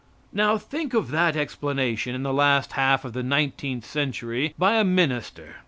[0.33, 4.83] Now, think of that explanation in the last half of the nineteenth century by a
[4.83, 5.57] minister.